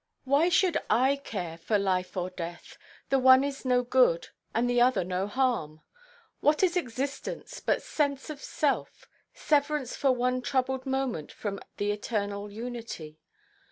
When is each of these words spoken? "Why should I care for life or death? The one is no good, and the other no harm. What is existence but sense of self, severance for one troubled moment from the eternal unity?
"Why 0.23 0.49
should 0.49 0.79
I 0.89 1.15
care 1.17 1.59
for 1.59 1.77
life 1.77 2.17
or 2.17 2.31
death? 2.31 2.75
The 3.09 3.19
one 3.19 3.43
is 3.43 3.65
no 3.65 3.83
good, 3.83 4.29
and 4.51 4.67
the 4.67 4.81
other 4.81 5.03
no 5.03 5.27
harm. 5.27 5.81
What 6.39 6.63
is 6.63 6.75
existence 6.75 7.59
but 7.63 7.83
sense 7.83 8.31
of 8.31 8.41
self, 8.41 9.07
severance 9.35 9.95
for 9.95 10.11
one 10.11 10.41
troubled 10.41 10.87
moment 10.87 11.31
from 11.31 11.59
the 11.77 11.91
eternal 11.91 12.49
unity? 12.51 13.19